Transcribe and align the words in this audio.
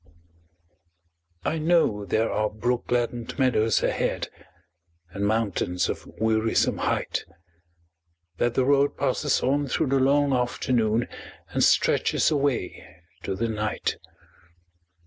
I 1.45 1.59
know 1.59 2.05
there 2.05 2.31
are 2.31 2.49
brook 2.49 2.87
gladdened 2.87 3.37
meadows 3.37 3.83
ahead, 3.83 4.29
And 5.11 5.27
mountains 5.27 5.89
of 5.89 6.07
wearisome 6.19 6.79
height; 6.79 7.23
That 8.39 8.55
the 8.55 8.65
road 8.65 8.97
passes 8.97 9.43
on 9.43 9.67
through 9.67 9.89
the 9.89 9.99
long 9.99 10.33
afternoon 10.33 11.07
And 11.49 11.63
stretches 11.63 12.31
away 12.31 12.83
to 13.21 13.35
the 13.35 13.47
night. 13.47 13.97